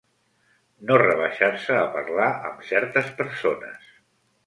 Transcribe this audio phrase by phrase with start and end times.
[0.91, 3.97] No rebaixar-se a parlar amb certes persones.